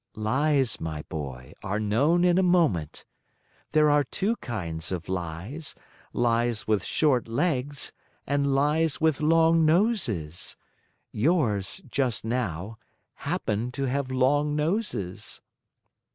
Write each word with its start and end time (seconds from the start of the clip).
"Lies, 0.15 0.79
my 0.81 1.03
boy, 1.09 1.53
are 1.61 1.79
known 1.79 2.23
in 2.23 2.39
a 2.39 2.41
moment. 2.41 3.05
There 3.71 3.87
are 3.87 4.03
two 4.03 4.35
kinds 4.37 4.91
of 4.91 5.07
lies, 5.07 5.75
lies 6.11 6.67
with 6.67 6.83
short 6.83 7.27
legs 7.27 7.93
and 8.25 8.55
lies 8.55 8.99
with 8.99 9.21
long 9.21 9.63
noses. 9.63 10.57
Yours, 11.11 11.81
just 11.87 12.25
now, 12.25 12.79
happen 13.13 13.71
to 13.73 13.83
have 13.83 14.09
long 14.09 14.55
noses." 14.55 15.39